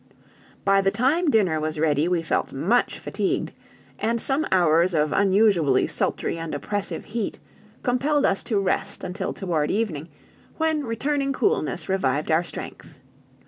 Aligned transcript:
By 0.65 0.81
the 0.81 0.89
time 0.89 1.29
dinner 1.29 1.59
was 1.59 1.77
ready 1.79 2.07
we 2.07 2.23
felt 2.23 2.51
much 2.51 2.97
fatigued, 2.97 3.51
and 3.99 4.19
some 4.19 4.47
hours 4.51 4.95
of 4.95 5.11
unusually 5.13 5.85
sultry 5.85 6.39
and 6.39 6.55
oppressive 6.55 7.05
heat 7.05 7.37
compelled 7.83 8.25
us 8.25 8.41
to 8.45 8.59
rest 8.59 9.03
until 9.03 9.31
toward 9.31 9.69
evening, 9.69 10.09
when 10.57 10.85
returning 10.87 11.33
coolness 11.33 11.87
revived 11.87 12.31
our 12.31 12.43
strength. 12.43 12.99